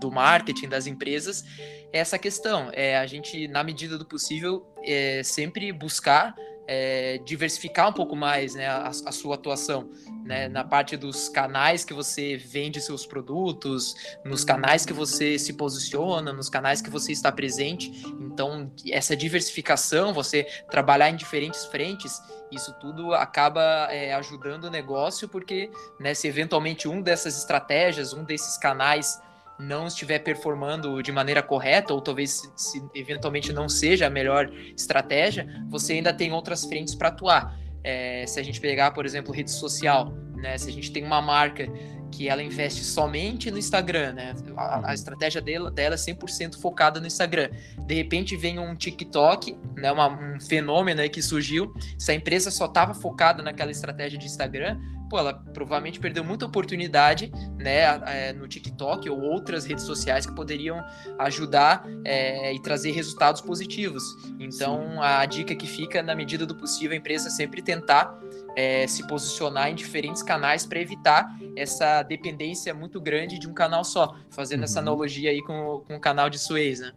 do 0.00 0.10
marketing 0.10 0.68
das 0.68 0.86
empresas, 0.86 1.44
é 1.92 1.98
essa 1.98 2.18
questão, 2.18 2.70
é 2.72 2.98
a 2.98 3.06
gente 3.06 3.46
na 3.46 3.62
medida 3.62 3.96
do 3.96 4.04
possível 4.04 4.66
é, 4.82 5.22
sempre 5.22 5.72
buscar 5.72 6.34
é, 6.66 7.18
diversificar 7.24 7.88
um 7.88 7.92
pouco 7.92 8.16
mais 8.16 8.54
né, 8.54 8.66
a, 8.66 8.88
a, 8.88 9.12
sua 9.12 9.34
atuação 9.34 9.90
né, 10.24 10.48
na 10.48 10.64
parte 10.64 10.96
dos 10.96 11.28
canais 11.28 11.84
que 11.84 11.92
você 11.92 12.36
vende 12.36 12.80
seus 12.80 13.06
produtos, 13.06 13.94
nos 14.24 14.44
canais 14.44 14.86
que 14.86 14.92
você 14.92 15.38
se 15.38 15.52
posiciona, 15.52 16.32
nos 16.32 16.48
canais 16.48 16.80
que 16.80 16.90
você 16.90 17.12
está 17.12 17.30
presente. 17.30 17.90
Então, 18.20 18.72
essa 18.90 19.14
diversificação, 19.16 20.14
você 20.14 20.44
trabalhar 20.70 21.10
em 21.10 21.16
diferentes 21.16 21.66
frentes, 21.66 22.20
isso 22.50 22.72
tudo 22.80 23.12
acaba 23.12 23.88
é, 23.90 24.14
ajudando 24.14 24.64
o 24.64 24.70
negócio, 24.70 25.28
porque 25.28 25.70
né, 26.00 26.14
se 26.14 26.26
eventualmente 26.28 26.88
um 26.88 27.02
dessas 27.02 27.36
estratégias, 27.38 28.12
um 28.12 28.24
desses 28.24 28.56
canais 28.56 29.20
não 29.58 29.86
estiver 29.86 30.18
performando 30.18 31.02
de 31.02 31.12
maneira 31.12 31.42
correta, 31.42 31.94
ou 31.94 32.00
talvez 32.00 32.50
se, 32.56 32.82
eventualmente 32.94 33.52
não 33.52 33.68
seja 33.68 34.06
a 34.06 34.10
melhor 34.10 34.50
estratégia, 34.76 35.46
você 35.68 35.94
ainda 35.94 36.12
tem 36.12 36.32
outras 36.32 36.64
frentes 36.64 36.94
para 36.94 37.08
atuar. 37.08 37.58
É, 37.82 38.26
se 38.26 38.40
a 38.40 38.42
gente 38.42 38.60
pegar, 38.60 38.92
por 38.92 39.04
exemplo, 39.04 39.32
rede 39.32 39.50
social, 39.50 40.12
né? 40.36 40.58
Se 40.58 40.68
a 40.68 40.72
gente 40.72 40.90
tem 40.92 41.04
uma 41.04 41.20
marca 41.20 41.66
que 42.14 42.28
ela 42.28 42.42
investe 42.42 42.84
somente 42.84 43.50
no 43.50 43.58
Instagram, 43.58 44.12
né? 44.12 44.34
A, 44.56 44.76
a 44.76 44.80
uhum. 44.80 44.92
estratégia 44.92 45.40
dela, 45.40 45.70
dela 45.70 45.94
é 45.96 45.98
100% 45.98 46.60
focada 46.60 47.00
no 47.00 47.06
Instagram. 47.06 47.50
De 47.86 47.94
repente 47.94 48.36
vem 48.36 48.58
um 48.58 48.74
TikTok, 48.74 49.56
né? 49.76 49.90
Uma, 49.90 50.08
um 50.08 50.40
fenômeno 50.40 51.00
aí 51.00 51.08
que 51.08 51.20
surgiu. 51.20 51.74
Se 51.98 52.12
a 52.12 52.14
empresa 52.14 52.50
só 52.50 52.66
estava 52.66 52.94
focada 52.94 53.42
naquela 53.42 53.72
estratégia 53.72 54.16
de 54.16 54.26
Instagram, 54.26 54.78
pô, 55.10 55.18
ela 55.18 55.34
provavelmente 55.34 55.98
perdeu 55.98 56.22
muita 56.22 56.46
oportunidade, 56.46 57.32
né? 57.58 57.82
É, 58.06 58.32
no 58.32 58.46
TikTok 58.46 59.10
ou 59.10 59.20
outras 59.20 59.64
redes 59.64 59.84
sociais 59.84 60.24
que 60.24 60.34
poderiam 60.34 60.80
ajudar 61.18 61.84
é, 62.04 62.54
e 62.54 62.62
trazer 62.62 62.92
resultados 62.92 63.40
positivos. 63.40 64.04
Então, 64.38 64.80
Sim. 64.92 64.98
a 65.00 65.26
dica 65.26 65.54
que 65.56 65.66
fica, 65.66 66.00
na 66.00 66.14
medida 66.14 66.46
do 66.46 66.54
possível, 66.54 66.92
a 66.92 66.96
empresa 66.96 67.28
sempre 67.28 67.60
tentar 67.60 68.16
é, 68.56 68.86
se 68.86 69.06
posicionar 69.06 69.70
em 69.70 69.74
diferentes 69.74 70.22
canais 70.22 70.66
para 70.66 70.80
evitar 70.80 71.36
essa 71.56 72.02
dependência 72.02 72.74
muito 72.74 73.00
grande 73.00 73.38
de 73.38 73.48
um 73.48 73.54
canal 73.54 73.84
só, 73.84 74.16
fazendo 74.30 74.60
uhum. 74.60 74.64
essa 74.64 74.80
analogia 74.80 75.30
aí 75.30 75.42
com, 75.42 75.82
com 75.86 75.96
o 75.96 76.00
canal 76.00 76.30
de 76.30 76.38
Suez, 76.38 76.80
né? 76.80 76.92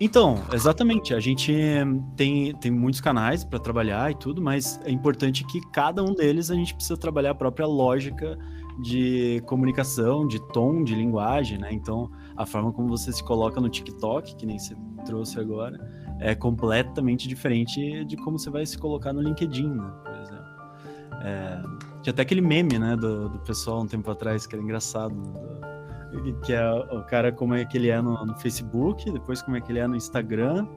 Então, 0.00 0.42
exatamente. 0.52 1.14
A 1.14 1.20
gente 1.20 1.52
tem, 2.16 2.54
tem 2.56 2.70
muitos 2.70 3.00
canais 3.00 3.44
para 3.44 3.58
trabalhar 3.58 4.10
e 4.10 4.14
tudo, 4.14 4.42
mas 4.42 4.80
é 4.84 4.90
importante 4.90 5.44
que 5.46 5.60
cada 5.70 6.02
um 6.02 6.12
deles 6.12 6.50
a 6.50 6.54
gente 6.54 6.74
precisa 6.74 6.96
trabalhar 6.96 7.30
a 7.30 7.34
própria 7.34 7.66
lógica 7.66 8.36
de 8.80 9.40
comunicação, 9.46 10.26
de 10.26 10.40
tom, 10.52 10.82
de 10.82 10.94
linguagem, 10.94 11.58
né? 11.58 11.68
Então, 11.72 12.10
a 12.36 12.44
forma 12.44 12.72
como 12.72 12.88
você 12.88 13.12
se 13.12 13.22
coloca 13.22 13.60
no 13.60 13.68
TikTok, 13.68 14.34
que 14.34 14.44
nem 14.44 14.58
você 14.58 14.74
trouxe 15.04 15.38
agora, 15.38 15.78
é 16.18 16.34
completamente 16.34 17.28
diferente 17.28 18.04
de 18.04 18.16
como 18.16 18.38
você 18.38 18.50
vai 18.50 18.66
se 18.66 18.76
colocar 18.76 19.12
no 19.12 19.22
LinkedIn, 19.22 19.68
né? 19.68 19.92
É, 21.24 21.62
tinha 22.02 22.12
até 22.12 22.20
aquele 22.20 22.42
meme, 22.42 22.78
né, 22.78 22.94
do, 22.94 23.30
do 23.30 23.38
pessoal 23.38 23.80
um 23.80 23.86
tempo 23.86 24.10
atrás, 24.10 24.46
que 24.46 24.54
era 24.54 24.62
engraçado, 24.62 25.14
do, 25.14 26.38
que 26.44 26.52
é 26.52 26.70
o 26.70 27.02
cara 27.04 27.32
como 27.32 27.54
é 27.54 27.64
que 27.64 27.78
ele 27.78 27.88
é 27.88 28.00
no, 28.00 28.26
no, 28.26 28.36
Facebook, 28.36 29.10
depois 29.10 29.40
como 29.40 29.56
é 29.56 29.60
que 29.60 29.72
ele 29.72 29.78
é 29.78 29.86
no 29.86 29.96
Instagram, 29.96 30.68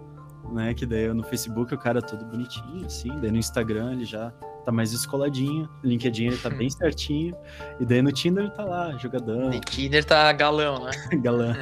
né, 0.53 0.73
que 0.73 0.85
daí 0.85 1.13
no 1.13 1.23
Facebook 1.23 1.73
o 1.73 1.77
cara 1.77 1.99
é 1.99 2.01
todo 2.01 2.23
bonitinho, 2.25 2.85
assim, 2.85 3.09
daí 3.19 3.29
no 3.29 3.37
Instagram 3.37 3.91
ele 3.91 4.05
já 4.05 4.31
tá 4.63 4.71
mais 4.71 4.93
escoladinho, 4.93 5.69
no 5.83 5.89
LinkedIn 5.89 6.27
ele 6.27 6.37
tá 6.37 6.49
bem 6.49 6.69
certinho, 6.71 7.35
e 7.77 7.85
daí 7.85 8.01
no 8.01 8.13
Tinder 8.13 8.45
ele 8.45 8.53
tá 8.53 8.63
lá, 8.63 8.97
jogadão. 8.97 9.49
No 9.49 9.59
Tinder 9.59 10.05
tá 10.05 10.31
galão, 10.31 10.85
né? 10.85 10.91
galão. 11.19 11.53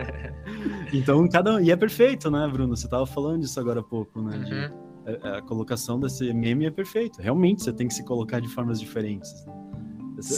então, 0.90 1.28
cada 1.28 1.56
um, 1.56 1.60
e 1.60 1.70
é 1.70 1.76
perfeito, 1.76 2.30
né, 2.30 2.48
Bruno? 2.50 2.74
Você 2.74 2.88
tava 2.88 3.04
falando 3.04 3.40
disso 3.40 3.60
agora 3.60 3.80
há 3.80 3.84
pouco, 3.84 4.22
né, 4.22 4.38
de 4.38 4.54
uhum 4.54 4.89
a, 5.22 5.42
colocação 5.42 5.98
desse 5.98 6.32
meme 6.32 6.66
é 6.66 6.70
perfeito. 6.70 7.20
Realmente, 7.20 7.62
você 7.62 7.72
tem 7.72 7.88
que 7.88 7.94
se 7.94 8.04
colocar 8.04 8.40
de 8.40 8.48
formas 8.48 8.78
diferentes. 8.80 9.44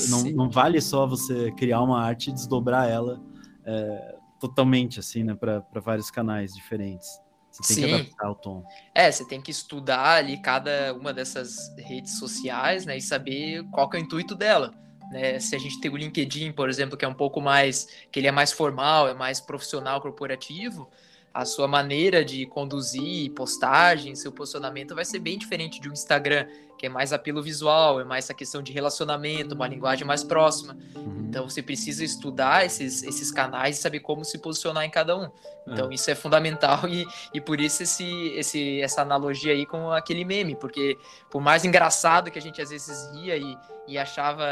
Não, 0.08 0.22
não, 0.24 0.50
vale 0.50 0.80
só 0.80 1.06
você 1.06 1.50
criar 1.52 1.82
uma 1.82 2.00
arte 2.00 2.30
e 2.30 2.32
desdobrar 2.32 2.88
ela 2.88 3.20
é, 3.64 4.16
totalmente, 4.38 5.00
assim, 5.00 5.24
né, 5.24 5.34
para 5.34 5.64
vários 5.80 6.10
canais 6.10 6.54
diferentes. 6.54 7.08
Você 7.50 7.74
tem 7.74 7.84
Sim. 7.84 7.88
que 7.88 7.94
adaptar 7.94 8.30
o 8.30 8.34
tom. 8.34 8.64
É, 8.94 9.10
você 9.10 9.26
tem 9.26 9.40
que 9.40 9.50
estudar 9.50 10.16
ali 10.16 10.40
cada 10.40 10.94
uma 10.94 11.12
dessas 11.12 11.74
redes 11.76 12.18
sociais, 12.18 12.86
né, 12.86 12.96
e 12.96 13.00
saber 13.00 13.64
qual 13.70 13.90
é 13.92 13.96
o 13.96 14.00
intuito 14.00 14.34
dela. 14.34 14.72
Né? 15.10 15.38
Se 15.38 15.54
a 15.54 15.58
gente 15.58 15.78
tem 15.78 15.90
o 15.90 15.96
LinkedIn, 15.96 16.52
por 16.52 16.70
exemplo, 16.70 16.96
que 16.96 17.04
é 17.04 17.08
um 17.08 17.14
pouco 17.14 17.40
mais, 17.40 17.86
que 18.10 18.18
ele 18.18 18.26
é 18.26 18.32
mais 18.32 18.50
formal, 18.50 19.08
é 19.08 19.14
mais 19.14 19.40
profissional, 19.40 20.00
corporativo, 20.00 20.88
a 21.32 21.44
sua 21.44 21.66
maneira 21.66 22.24
de 22.24 22.44
conduzir 22.46 23.30
postagem, 23.32 24.14
seu 24.14 24.30
posicionamento 24.30 24.94
vai 24.94 25.04
ser 25.04 25.18
bem 25.18 25.38
diferente 25.38 25.80
de 25.80 25.88
um 25.88 25.92
Instagram, 25.92 26.46
que 26.76 26.86
é 26.86 26.88
mais 26.88 27.12
apelo 27.12 27.42
visual, 27.42 28.00
é 28.00 28.04
mais 28.04 28.24
essa 28.24 28.34
questão 28.34 28.60
de 28.60 28.72
relacionamento, 28.72 29.54
uma 29.54 29.68
linguagem 29.68 30.06
mais 30.06 30.24
próxima. 30.24 30.76
Uhum. 30.94 31.26
Então 31.28 31.48
você 31.48 31.62
precisa 31.62 32.04
estudar 32.04 32.66
esses, 32.66 33.02
esses 33.02 33.30
canais 33.30 33.78
e 33.78 33.80
saber 33.80 34.00
como 34.00 34.24
se 34.24 34.36
posicionar 34.38 34.84
em 34.84 34.90
cada 34.90 35.16
um. 35.16 35.30
Então 35.66 35.90
é. 35.90 35.94
isso 35.94 36.10
é 36.10 36.14
fundamental 36.14 36.88
e, 36.88 37.06
e 37.32 37.40
por 37.40 37.60
isso 37.60 37.82
esse, 37.82 38.28
esse, 38.36 38.80
essa 38.80 39.00
analogia 39.00 39.52
aí 39.52 39.64
com 39.64 39.90
aquele 39.92 40.24
meme, 40.24 40.56
porque 40.56 40.98
por 41.30 41.40
mais 41.40 41.64
engraçado 41.64 42.30
que 42.30 42.38
a 42.38 42.42
gente 42.42 42.60
às 42.60 42.70
vezes 42.70 43.10
ria 43.14 43.36
e, 43.36 43.56
e 43.86 43.96
achava 43.96 44.44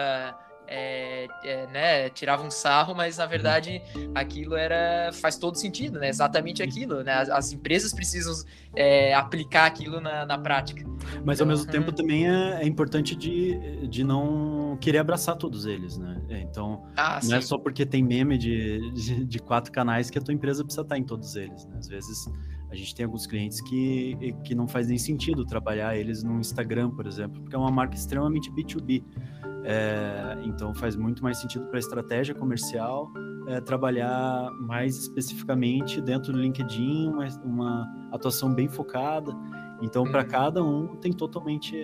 é, 0.71 1.27
é, 1.43 1.67
né, 1.67 2.09
tirava 2.11 2.45
um 2.45 2.51
sarro, 2.51 2.95
mas 2.95 3.19
na 3.19 3.27
verdade 3.27 3.83
aquilo 4.15 4.55
era 4.55 5.13
faz 5.13 5.37
todo 5.37 5.57
sentido, 5.57 5.99
né? 5.99 6.09
Exatamente 6.09 6.63
aquilo, 6.63 7.03
né? 7.03 7.13
As, 7.13 7.29
as 7.29 7.53
empresas 7.53 7.93
precisam 7.93 8.33
é, 8.77 9.13
aplicar 9.13 9.67
aquilo 9.67 10.01
na, 10.01 10.25
na 10.25 10.39
prática. 10.39 10.89
Mas 11.25 11.41
ao 11.41 11.47
mesmo 11.47 11.67
uhum. 11.67 11.73
tempo 11.73 11.93
também 11.93 12.29
é, 12.29 12.63
é, 12.63 12.67
importante 12.67 13.17
de, 13.17 13.89
de 13.89 14.05
não 14.05 14.79
querer 14.81 14.99
abraçar 14.99 15.35
todos 15.35 15.67
eles, 15.67 15.99
né? 15.99 16.23
É, 16.29 16.41
então 16.41 16.85
ah, 16.97 17.15
não 17.15 17.17
é 17.17 17.21
sim. 17.21 17.35
é 17.35 17.41
só 17.41 17.59
porque 17.59 17.85
tem 17.85 18.03
meme 18.03 18.39
de, 18.39 18.93
de, 18.93 19.25
de, 19.25 19.39
quatro 19.41 19.73
canais 19.73 20.09
que 20.09 20.19
a 20.19 20.23
tua 20.23 20.33
empresa 20.33 20.63
precisa 20.63 20.83
estar 20.83 20.97
em 20.97 21.05
todos 21.05 21.35
eles, 21.35 21.67
né? 21.67 21.77
Às 21.79 21.89
vezes 21.89 22.31
a 22.71 22.75
gente 22.75 22.95
tem 22.95 23.05
alguns 23.05 23.27
clientes 23.27 23.61
que, 23.61 24.35
que 24.45 24.55
não 24.55 24.69
faz 24.69 24.87
nem 24.87 24.99
sentido 24.99 25.45
trabalhar 25.45 25.97
eles 25.97 26.23
no 26.23 26.39
Instagram, 26.39 26.91
por 26.91 27.07
exemplo, 27.07 27.41
porque 27.43 27.57
é 27.57 27.59
uma 27.59 27.71
marca 27.71 27.95
extremamente 27.95 28.51
B2B. 28.51 29.03
É, 29.65 30.39
então 30.45 30.75
faz 30.75 30.97
muito 30.97 31.23
mais 31.23 31.39
sentido 31.39 31.67
para 31.67 31.77
a 31.77 31.81
estratégia 31.81 32.35
comercial 32.35 33.13
é, 33.47 33.61
trabalhar 33.61 34.51
mais 34.61 34.97
especificamente 34.97 36.01
dentro 36.01 36.33
do 36.33 36.39
LinkedIn, 36.39 37.09
uma, 37.09 37.27
uma 37.45 38.09
atuação 38.13 38.55
bem 38.55 38.69
focada. 38.69 39.33
Então, 39.83 40.05
para 40.05 40.23
uhum. 40.23 40.29
cada 40.29 40.63
um 40.65 40.97
tem 40.97 41.13
totalmente 41.13 41.77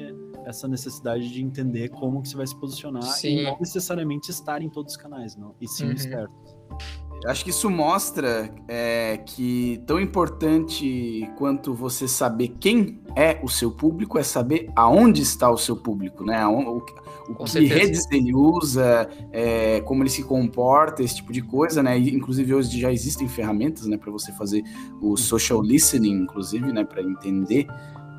essa 0.44 0.68
necessidade 0.68 1.28
de 1.32 1.42
entender 1.42 1.88
como 1.88 2.22
que 2.22 2.28
você 2.28 2.36
vai 2.36 2.46
se 2.46 2.54
posicionar 2.54 3.02
sim. 3.02 3.38
e 3.38 3.44
não 3.44 3.58
necessariamente 3.58 4.30
estar 4.30 4.62
em 4.62 4.68
todos 4.68 4.92
os 4.92 4.96
canais, 4.96 5.34
não, 5.34 5.56
e 5.60 5.66
sim 5.66 5.90
uhum. 5.90 5.96
certos. 5.96 6.56
Acho 7.25 7.44
que 7.44 7.50
isso 7.50 7.68
mostra 7.70 8.52
é, 8.68 9.18
que 9.25 9.82
tão 9.87 10.00
importante 10.00 11.28
quanto 11.37 11.75
você 11.75 12.06
saber 12.06 12.54
quem 12.61 13.00
é 13.16 13.40
o 13.42 13.49
seu 13.49 13.70
público 13.70 14.18
é 14.18 14.23
saber 14.23 14.70
aonde 14.76 15.23
está 15.23 15.50
o 15.50 15.56
seu 15.56 15.76
público, 15.76 16.25
né? 16.25 16.46
O, 16.46 16.76
o 16.76 16.80
que 17.35 17.50
certeza. 17.50 17.75
redes 17.75 18.06
ele 18.12 18.35
usa, 18.35 19.08
é, 19.32 19.80
como 19.80 20.02
ele 20.02 20.11
se 20.11 20.23
comporta, 20.23 21.02
esse 21.02 21.16
tipo 21.16 21.32
de 21.32 21.42
coisa, 21.42 21.82
né? 21.82 21.99
E, 21.99 22.14
inclusive 22.14 22.54
hoje 22.54 22.80
já 22.80 22.92
existem 22.92 23.28
ferramentas, 23.28 23.87
né, 23.87 23.96
para 23.96 24.12
você 24.12 24.32
fazer 24.32 24.62
o 25.00 25.16
social 25.16 25.61
listening, 25.61 26.23
inclusive, 26.23 26.73
né, 26.73 26.85
para 26.85 27.02
entender 27.02 27.66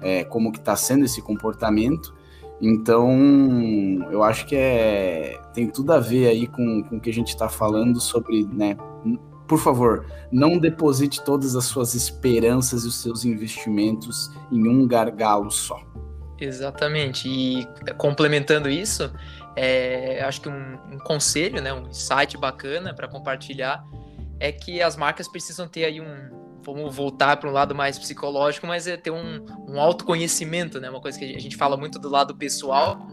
é, 0.01 0.23
como 0.23 0.51
que 0.51 0.59
está 0.59 0.75
sendo 0.75 1.05
esse 1.05 1.21
comportamento. 1.21 2.13
Então, 2.61 3.11
eu 4.11 4.23
acho 4.23 4.45
que 4.45 4.55
é, 4.55 5.39
tem 5.53 5.67
tudo 5.67 5.93
a 5.93 5.99
ver 5.99 6.27
aí 6.27 6.47
com, 6.47 6.83
com 6.83 6.97
o 6.97 6.99
que 6.99 7.09
a 7.09 7.13
gente 7.13 7.29
está 7.29 7.47
falando 7.47 7.99
sobre, 8.01 8.45
né? 8.45 8.75
Por 9.47 9.59
favor, 9.59 10.05
não 10.31 10.57
deposite 10.57 11.23
todas 11.23 11.55
as 11.55 11.65
suas 11.65 11.93
esperanças 11.93 12.83
e 12.83 12.87
os 12.87 13.01
seus 13.01 13.23
investimentos 13.23 14.31
em 14.51 14.67
um 14.67 14.87
gargalo 14.87 15.51
só. 15.51 15.79
Exatamente. 16.39 17.29
E 17.29 17.67
complementando 17.97 18.69
isso, 18.69 19.11
é, 19.55 20.21
acho 20.23 20.41
que 20.41 20.49
um, 20.49 20.77
um, 20.91 20.97
conselho, 20.99 21.61
né, 21.61 21.73
um 21.73 21.93
site 21.93 22.37
bacana 22.37 22.93
para 22.93 23.07
compartilhar 23.07 23.83
é 24.39 24.51
que 24.51 24.81
as 24.81 24.95
marcas 24.95 25.27
precisam 25.27 25.67
ter 25.67 25.85
aí 25.85 26.01
um, 26.01 26.46
vamos 26.73 26.95
voltar 26.95 27.37
para 27.37 27.49
um 27.49 27.53
lado 27.53 27.73
mais 27.73 27.97
psicológico, 27.97 28.67
mas 28.67 28.87
é 28.87 28.97
ter 28.97 29.11
um, 29.11 29.45
um 29.67 29.79
autoconhecimento, 29.79 30.79
né? 30.79 30.89
Uma 30.89 31.01
coisa 31.01 31.17
que 31.17 31.25
a 31.35 31.39
gente 31.39 31.55
fala 31.55 31.77
muito 31.77 31.97
do 31.97 32.09
lado 32.09 32.35
pessoal, 32.35 33.07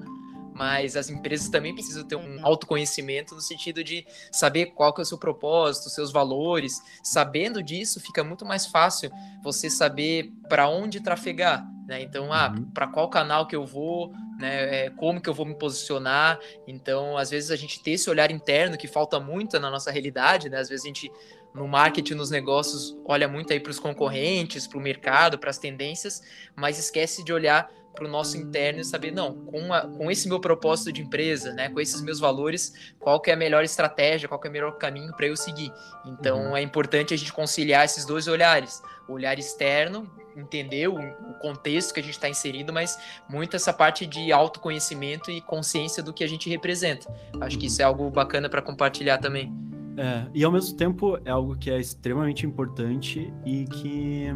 mas 0.52 0.96
as 0.96 1.08
empresas 1.08 1.48
também 1.48 1.74
precisam 1.74 2.04
ter 2.04 2.16
um 2.16 2.44
autoconhecimento 2.44 3.34
no 3.34 3.40
sentido 3.40 3.84
de 3.84 4.06
saber 4.32 4.66
qual 4.66 4.92
que 4.92 5.00
é 5.00 5.02
o 5.02 5.06
seu 5.06 5.18
propósito, 5.18 5.88
seus 5.88 6.12
valores. 6.12 6.80
Sabendo 7.02 7.62
disso, 7.62 8.00
fica 8.00 8.24
muito 8.24 8.44
mais 8.44 8.66
fácil 8.66 9.10
você 9.42 9.70
saber 9.70 10.32
para 10.48 10.68
onde 10.68 11.00
trafegar. 11.00 11.64
Né? 11.86 12.02
Então, 12.02 12.32
ah, 12.32 12.52
uhum. 12.56 12.64
para 12.70 12.86
qual 12.88 13.08
canal 13.08 13.46
que 13.46 13.54
eu 13.54 13.66
vou, 13.66 14.12
né? 14.38 14.86
É, 14.86 14.90
como 14.90 15.20
que 15.20 15.28
eu 15.28 15.34
vou 15.34 15.46
me 15.46 15.54
posicionar. 15.54 16.40
Então, 16.66 17.16
às 17.16 17.30
vezes 17.30 17.50
a 17.50 17.56
gente 17.56 17.80
ter 17.80 17.92
esse 17.92 18.08
olhar 18.10 18.30
interno 18.30 18.76
que 18.76 18.88
falta 18.88 19.20
muito 19.20 19.60
na 19.60 19.70
nossa 19.70 19.90
realidade, 19.90 20.48
né? 20.48 20.58
Às 20.58 20.68
vezes 20.68 20.84
a 20.84 20.88
gente 20.88 21.12
no 21.54 21.68
marketing, 21.68 22.14
nos 22.14 22.30
negócios, 22.30 22.96
olha 23.04 23.28
muito 23.28 23.52
aí 23.52 23.60
para 23.60 23.70
os 23.70 23.78
concorrentes, 23.78 24.66
para 24.66 24.78
o 24.78 24.80
mercado, 24.80 25.38
para 25.38 25.50
as 25.50 25.58
tendências, 25.58 26.20
mas 26.56 26.78
esquece 26.78 27.22
de 27.24 27.32
olhar 27.32 27.70
para 27.94 28.04
o 28.04 28.08
nosso 28.08 28.36
interno 28.36 28.80
e 28.80 28.84
saber, 28.84 29.12
não, 29.12 29.32
com, 29.44 29.72
a, 29.72 29.82
com 29.82 30.10
esse 30.10 30.28
meu 30.28 30.40
propósito 30.40 30.92
de 30.92 31.00
empresa, 31.00 31.52
né, 31.52 31.68
com 31.68 31.80
esses 31.80 32.00
meus 32.02 32.18
valores, 32.18 32.92
qual 32.98 33.20
que 33.20 33.30
é 33.30 33.34
a 33.34 33.36
melhor 33.36 33.62
estratégia, 33.62 34.28
qual 34.28 34.40
que 34.40 34.48
é 34.48 34.50
o 34.50 34.52
melhor 34.52 34.72
caminho 34.78 35.12
para 35.14 35.26
eu 35.26 35.36
seguir. 35.36 35.72
Então, 36.04 36.48
uhum. 36.48 36.56
é 36.56 36.62
importante 36.62 37.14
a 37.14 37.16
gente 37.16 37.32
conciliar 37.32 37.84
esses 37.84 38.04
dois 38.04 38.26
olhares. 38.26 38.82
O 39.08 39.12
olhar 39.12 39.38
externo, 39.38 40.10
entender 40.36 40.88
o, 40.88 40.96
o 40.96 41.34
contexto 41.34 41.94
que 41.94 42.00
a 42.00 42.02
gente 42.02 42.14
está 42.14 42.28
inserido, 42.28 42.72
mas 42.72 42.98
muito 43.28 43.54
essa 43.54 43.72
parte 43.72 44.06
de 44.06 44.32
autoconhecimento 44.32 45.30
e 45.30 45.40
consciência 45.40 46.02
do 46.02 46.12
que 46.12 46.24
a 46.24 46.28
gente 46.28 46.50
representa. 46.50 47.08
Acho 47.40 47.56
que 47.56 47.66
isso 47.66 47.80
é 47.80 47.84
algo 47.84 48.10
bacana 48.10 48.48
para 48.48 48.60
compartilhar 48.60 49.18
também. 49.18 49.52
É, 49.96 50.26
e 50.34 50.44
ao 50.44 50.50
mesmo 50.50 50.76
tempo 50.76 51.18
é 51.24 51.30
algo 51.30 51.56
que 51.56 51.70
é 51.70 51.78
extremamente 51.78 52.44
importante 52.44 53.32
e 53.44 53.64
que 53.64 54.26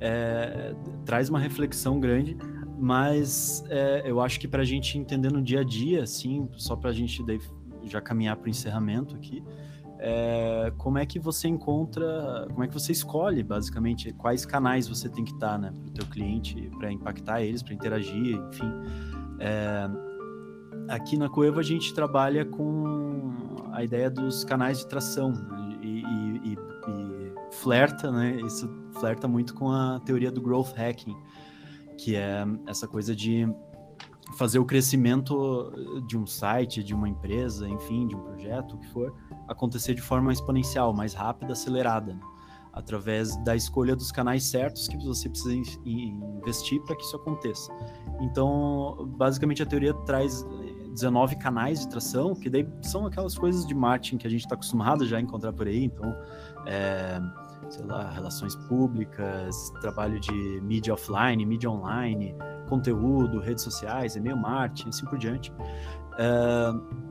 é, 0.00 0.74
traz 1.04 1.28
uma 1.30 1.38
reflexão 1.38 1.98
grande, 1.98 2.36
mas 2.78 3.64
é, 3.70 4.02
eu 4.04 4.20
acho 4.20 4.38
que 4.38 4.48
para 4.48 4.62
a 4.62 4.64
gente 4.64 4.98
entender 4.98 5.32
no 5.32 5.40
dia 5.40 5.60
a 5.60 5.64
dia, 5.64 6.02
assim, 6.02 6.48
só 6.56 6.76
para 6.76 6.90
a 6.90 6.92
gente 6.92 7.24
já 7.84 8.00
caminhar 8.00 8.36
para 8.36 8.46
o 8.46 8.50
encerramento 8.50 9.14
aqui, 9.14 9.42
é, 10.04 10.72
como 10.76 10.98
é 10.98 11.06
que 11.06 11.20
você 11.20 11.46
encontra, 11.46 12.48
como 12.50 12.64
é 12.64 12.66
que 12.66 12.74
você 12.74 12.90
escolhe, 12.90 13.40
basicamente, 13.44 14.12
quais 14.14 14.44
canais 14.44 14.88
você 14.88 15.08
tem 15.08 15.24
que 15.24 15.32
estar, 15.32 15.52
tá, 15.52 15.58
né, 15.58 15.72
para 15.80 15.88
o 15.88 15.92
teu 15.92 16.06
cliente, 16.06 16.68
para 16.76 16.90
impactar 16.90 17.40
eles, 17.40 17.62
para 17.62 17.72
interagir, 17.72 18.36
enfim. 18.48 18.72
É, 19.38 19.88
aqui 20.88 21.16
na 21.16 21.28
Coevo 21.28 21.60
a 21.60 21.62
gente 21.62 21.94
trabalha 21.94 22.44
com 22.44 22.81
a 23.72 23.82
ideia 23.82 24.10
dos 24.10 24.44
canais 24.44 24.78
de 24.78 24.86
tração 24.86 25.32
né? 25.32 25.78
e, 25.82 25.86
e, 25.86 26.38
e, 26.44 26.52
e, 26.52 27.34
flerta, 27.50 28.10
né? 28.10 28.38
Isso 28.46 28.68
flerta 29.00 29.26
muito 29.26 29.54
com 29.54 29.70
a 29.70 30.00
teoria 30.00 30.30
do 30.30 30.40
growth 30.40 30.72
hacking, 30.76 31.16
que 31.98 32.14
é 32.14 32.44
essa 32.66 32.86
coisa 32.86 33.16
de 33.16 33.46
fazer 34.36 34.58
o 34.58 34.64
crescimento 34.64 35.72
de 36.06 36.16
um 36.16 36.26
site, 36.26 36.82
de 36.82 36.94
uma 36.94 37.08
empresa, 37.08 37.68
enfim, 37.68 38.06
de 38.06 38.16
um 38.16 38.20
projeto, 38.20 38.76
o 38.76 38.78
que 38.78 38.88
for, 38.88 39.14
acontecer 39.48 39.94
de 39.94 40.00
forma 40.00 40.32
exponencial, 40.32 40.92
mais 40.94 41.12
rápida, 41.14 41.52
acelerada, 41.52 42.14
né? 42.14 42.20
através 42.72 43.36
da 43.44 43.54
escolha 43.54 43.94
dos 43.94 44.10
canais 44.10 44.44
certos 44.44 44.88
que 44.88 44.96
você 44.96 45.28
precisa 45.28 45.54
investir 45.84 46.80
para 46.82 46.96
que 46.96 47.02
isso 47.02 47.16
aconteça. 47.16 47.70
Então, 48.20 49.10
basicamente, 49.18 49.62
a 49.62 49.66
teoria 49.66 49.92
traz 50.06 50.42
19 50.92 51.36
canais 51.36 51.80
de 51.80 51.88
tração, 51.88 52.34
que 52.34 52.50
daí 52.50 52.68
são 52.82 53.06
aquelas 53.06 53.36
coisas 53.36 53.66
de 53.66 53.74
marketing 53.74 54.18
que 54.18 54.26
a 54.26 54.30
gente 54.30 54.40
está 54.40 54.54
acostumado 54.54 55.06
já 55.06 55.16
a 55.16 55.20
encontrar 55.20 55.52
por 55.52 55.66
aí, 55.66 55.84
então, 55.84 56.14
é, 56.66 57.20
sei 57.68 57.84
lá, 57.84 58.10
relações 58.10 58.54
públicas, 58.54 59.72
trabalho 59.80 60.20
de 60.20 60.60
mídia 60.62 60.92
offline, 60.92 61.44
mídia 61.44 61.70
online, 61.70 62.34
conteúdo, 62.68 63.40
redes 63.40 63.64
sociais, 63.64 64.16
e-mail 64.16 64.36
marketing, 64.36 64.90
assim 64.90 65.06
por 65.06 65.18
diante. 65.18 65.52
É, 66.18 67.02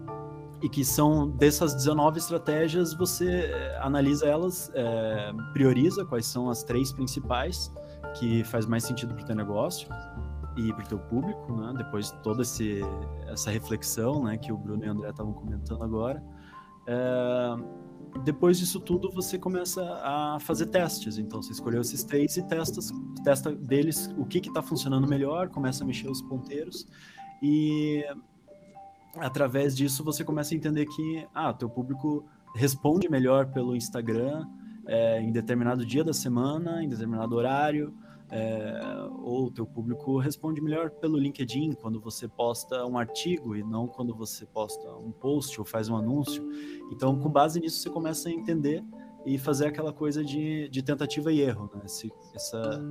e 0.62 0.70
que 0.70 0.86
são 0.86 1.28
dessas 1.28 1.74
19 1.74 2.20
estratégias, 2.20 2.94
você 2.94 3.52
analisa 3.82 4.28
elas, 4.28 4.72
é, 4.76 5.32
prioriza 5.54 6.06
quais 6.06 6.28
são 6.28 6.52
as 6.52 6.64
três 6.64 6.94
principais 6.94 7.74
que 8.20 8.44
faz 8.44 8.68
mais 8.68 8.84
sentido 8.84 9.16
para 9.16 9.24
o 9.24 9.26
teu 9.26 9.36
negócio 9.36 9.88
e 10.70 10.74
para 10.74 10.84
o 10.84 10.88
teu 10.88 11.00
público, 11.00 11.54
né? 11.56 11.74
Depois 11.78 12.12
de 12.12 12.22
toda 12.24 12.42
esse, 12.42 12.82
essa 13.28 13.50
reflexão, 13.52 14.24
né, 14.24 14.38
que 14.38 14.52
o 14.52 14.58
Bruno 14.58 14.84
e 14.84 14.88
o 14.88 14.92
André 14.92 15.10
estavam 15.10 15.34
comentando 15.34 15.84
agora. 15.84 16.24
É, 16.88 17.56
depois 18.24 18.60
disso 18.60 18.80
tudo, 18.80 19.12
você 19.12 19.38
começa 19.38 19.82
a 20.04 20.38
fazer 20.42 20.68
testes. 20.68 21.18
Então, 21.18 21.42
você 21.42 21.52
escolheu 21.52 21.82
esses 21.82 22.04
três 22.04 22.38
e 22.38 22.44
testa, 22.44 22.82
testa 23.24 23.52
deles 23.52 24.14
o 24.18 24.26
que 24.26 24.40
está 24.40 24.62
funcionando 24.62 25.08
melhor, 25.08 25.50
começa 25.50 25.84
a 25.84 25.88
mexer 25.88 26.10
os 26.10 26.22
ponteiros 26.22 26.88
e 27.42 28.04
através 29.18 29.76
disso 29.76 30.04
você 30.04 30.24
começa 30.24 30.54
a 30.54 30.58
entender 30.58 30.86
que 30.86 31.28
ah, 31.34 31.52
teu 31.54 31.70
público 31.70 32.26
responde 32.56 33.10
melhor 33.10 33.48
pelo 33.48 33.76
Instagram 33.76 34.46
é, 34.86 35.22
em 35.22 35.32
determinado 35.32 35.86
dia 35.86 36.04
da 36.04 36.14
semana, 36.14 36.84
em 36.84 36.88
determinado 36.88 37.36
horário, 37.36 37.94
é, 38.32 38.80
ou 39.24 39.52
teu 39.52 39.66
público 39.66 40.18
responde 40.18 40.62
melhor 40.62 40.90
pelo 40.90 41.18
LinkedIn 41.18 41.74
quando 41.74 42.00
você 42.00 42.28
posta 42.30 42.86
um 42.86 42.98
artigo 42.98 43.56
e 43.56 43.62
não 43.62 43.88
quando 43.88 44.16
você 44.16 44.46
posta 44.46 44.90
um 44.96 45.12
post 45.12 45.60
ou 45.60 45.66
faz 45.66 45.90
um 45.90 45.98
anúncio. 45.98 46.50
Então, 46.92 47.20
com 47.20 47.30
base 47.30 47.60
nisso, 47.60 47.80
você 47.80 47.90
começa 47.90 48.30
a 48.30 48.32
entender 48.32 48.82
e 49.26 49.38
fazer 49.38 49.68
aquela 49.68 49.94
coisa 49.94 50.24
de, 50.24 50.68
de 50.70 50.82
tentativa 50.82 51.32
e 51.32 51.42
erro, 51.42 51.70
né? 51.76 51.82
Esse, 51.86 52.12
essa 52.34 52.82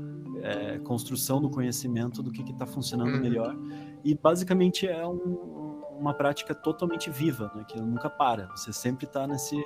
é, 0.43 0.79
construção 0.79 1.41
do 1.41 1.51
conhecimento 1.51 2.23
do 2.23 2.31
que 2.31 2.43
está 2.43 2.67
funcionando 2.67 3.15
uhum. 3.15 3.21
melhor. 3.21 3.57
E 4.05 4.15
basicamente 4.15 4.87
é 4.87 5.05
um, 5.07 5.81
uma 5.99 6.15
prática 6.15 6.55
totalmente 6.55 7.11
viva, 7.11 7.51
né? 7.55 7.65
que 7.67 7.81
nunca 7.81 8.09
para. 8.09 8.47
Você 8.57 8.73
sempre 8.73 9.07
está 9.07 9.27
nesse, 9.27 9.57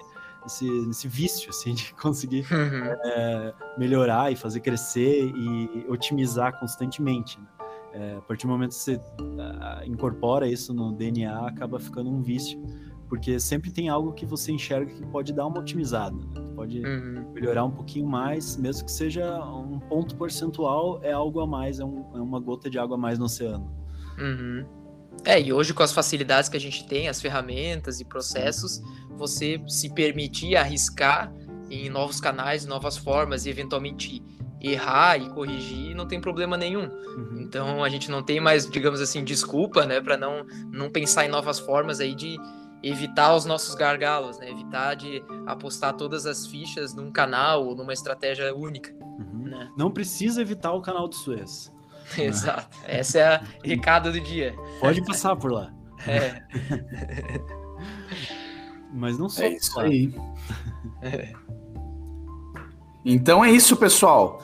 nesse, 0.45 0.65
nesse 0.87 1.09
vício 1.09 1.51
assim, 1.51 1.75
de 1.75 1.93
conseguir 2.01 2.47
uhum. 2.53 2.85
é, 3.05 3.55
melhorar 3.77 4.33
e 4.33 4.37
fazer 4.37 4.61
crescer 4.61 5.33
e 5.35 5.87
otimizar 5.89 6.59
constantemente. 6.59 7.39
Né? 7.41 7.47
É, 7.95 8.17
a 8.17 8.21
partir 8.23 8.47
do 8.47 8.53
momento 8.53 8.71
que 8.71 8.77
você 8.77 8.95
uh, 8.97 9.85
incorpora 9.85 10.49
isso 10.49 10.73
no 10.75 10.93
DNA, 10.93 11.47
acaba 11.47 11.79
ficando 11.79 12.11
um 12.11 12.23
vício 12.23 12.61
porque 13.09 13.39
sempre 13.39 13.71
tem 13.71 13.89
algo 13.89 14.13
que 14.13 14.27
você 14.27 14.51
enxerga 14.51 14.93
que 14.93 15.07
pode 15.07 15.33
dar 15.33 15.47
uma 15.47 15.61
otimizada, 15.61 16.17
né? 16.17 16.53
pode 16.57 16.85
uhum. 16.85 17.31
melhorar 17.33 17.65
um 17.65 17.71
pouquinho 17.71 18.07
mais, 18.07 18.57
mesmo 18.57 18.85
que 18.85 18.93
seja 18.93 19.39
um 19.45 19.79
ponto 19.79 20.17
percentual, 20.17 20.99
é 21.03 21.13
algo 21.13 21.41
a 21.41 21.47
mais, 21.47 21.79
é, 21.79 21.85
um, 21.85 22.11
é 22.15 22.21
uma 22.21 22.41
gota 22.41 22.69
de 22.69 22.79
água 22.79 22.97
a 22.97 22.99
mais 22.99 23.19
no 23.19 23.27
oceano. 23.27 23.71
Uhum. 24.19 24.67
É, 25.25 25.41
e 25.41 25.53
hoje 25.53 25.73
com 25.73 25.83
as 25.83 25.93
facilidades 25.93 26.49
que 26.49 26.57
a 26.57 26.61
gente 26.61 26.87
tem, 26.87 27.09
as 27.09 27.21
ferramentas 27.21 28.01
e 28.01 28.05
processos, 28.05 28.83
você 29.17 29.61
se 29.67 29.93
permitir 29.93 30.57
arriscar 30.57 31.33
em 31.71 31.89
novos 31.89 32.21
canais, 32.21 32.67
novas 32.67 32.97
formas 32.97 33.47
e 33.47 33.51
eventualmente 33.51 34.23
errar 34.61 35.19
e 35.19 35.29
corrigir, 35.29 35.95
não 35.95 36.07
tem 36.07 36.21
problema 36.21 36.57
nenhum. 36.57 36.89
Uhum. 36.89 37.41
Então 37.41 37.85
a 37.85 37.89
gente 37.89 38.11
não 38.11 38.23
tem 38.23 38.41
mais, 38.41 38.69
digamos 38.69 39.01
assim, 39.01 39.23
desculpa, 39.23 39.85
né, 39.85 40.01
para 40.01 40.17
não 40.17 40.47
não 40.71 40.91
pensar 40.91 41.27
em 41.27 41.29
novas 41.29 41.59
formas 41.59 42.01
aí 42.01 42.15
de 42.15 42.39
evitar 42.83 43.35
os 43.35 43.45
nossos 43.47 43.75
gargalos, 43.75 44.39
né? 44.39 44.51
Evitar 44.51 44.95
de 44.95 45.25
apostar 45.47 45.95
todas 45.95 46.27
as 46.27 46.47
fichas 46.47 46.95
num 46.95 47.11
canal 47.11 47.65
ou 47.65 47.75
numa 47.75 47.93
estratégia 47.93 48.55
única. 48.55 48.93
Uhum. 49.01 49.49
Né? 49.49 49.71
Não 49.77 49.91
precisa 49.91 50.43
evitar 50.43 50.73
o 50.73 50.83
canal 50.83 51.09
do 51.09 51.15
Suez. 51.15 51.73
Exato. 52.19 52.77
Essa 52.85 53.19
é 53.19 53.27
a 53.37 53.43
recado 53.65 54.13
do 54.13 54.21
dia. 54.21 54.55
Pode 54.81 55.03
passar 55.05 55.35
por 55.35 55.51
lá. 55.51 55.73
É. 56.07 56.43
Mas 58.95 59.19
não 59.19 59.29
só. 59.29 59.43
É 59.43 59.49
isso 59.49 59.81
aí. 59.81 60.15
Então 63.05 63.45
é 63.45 63.51
isso, 63.51 63.77
pessoal. 63.77 64.41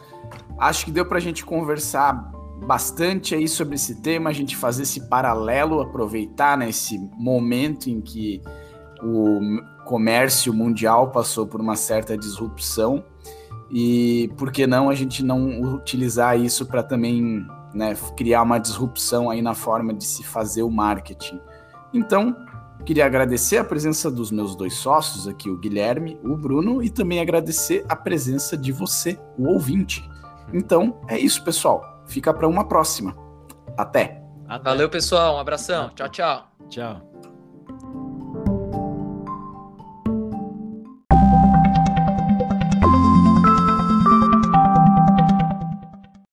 Acho 0.58 0.84
que 0.84 0.90
deu 0.90 1.06
para 1.06 1.16
a 1.16 1.20
gente 1.20 1.46
conversar 1.46 2.30
bastante 2.66 3.34
aí 3.34 3.48
sobre 3.48 3.76
esse 3.76 4.02
tema, 4.02 4.28
a 4.28 4.32
gente 4.32 4.54
fazer 4.54 4.82
esse 4.82 5.08
paralelo, 5.08 5.80
aproveitar 5.80 6.58
nesse 6.58 6.98
né, 6.98 7.08
momento 7.16 7.88
em 7.88 8.02
que 8.02 8.42
o 9.02 9.40
comércio 9.86 10.52
mundial 10.52 11.10
passou 11.10 11.46
por 11.46 11.60
uma 11.60 11.74
certa 11.74 12.18
disrupção 12.18 13.02
e 13.70 14.30
por 14.36 14.52
que 14.52 14.66
não 14.66 14.90
a 14.90 14.94
gente 14.94 15.24
não 15.24 15.74
utilizar 15.76 16.38
isso 16.38 16.66
para 16.66 16.82
também 16.82 17.46
né, 17.72 17.96
criar 18.16 18.42
uma 18.42 18.58
disrupção 18.58 19.30
aí 19.30 19.40
na 19.40 19.54
forma 19.54 19.94
de 19.94 20.04
se 20.04 20.22
fazer 20.22 20.62
o 20.62 20.70
marketing. 20.70 21.40
Então, 21.94 22.36
queria 22.84 23.06
agradecer 23.06 23.58
a 23.58 23.64
presença 23.64 24.10
dos 24.10 24.30
meus 24.30 24.56
dois 24.56 24.74
sócios 24.74 25.28
aqui, 25.28 25.48
o 25.48 25.56
Guilherme, 25.56 26.18
o 26.24 26.36
Bruno, 26.36 26.82
e 26.82 26.90
também 26.90 27.20
agradecer 27.20 27.84
a 27.88 27.94
presença 27.94 28.56
de 28.56 28.72
você, 28.72 29.18
o 29.38 29.48
ouvinte. 29.48 30.08
Então, 30.52 31.00
é 31.08 31.18
isso, 31.18 31.44
pessoal 31.44 31.90
fica 32.10 32.34
para 32.34 32.46
uma 32.46 32.64
próxima. 32.64 33.16
Até. 33.78 34.20
Valeu, 34.62 34.90
pessoal. 34.90 35.36
Um 35.36 35.38
abração. 35.38 35.90
Tchau, 35.94 36.08
tchau. 36.08 36.50
Tchau. 36.68 37.09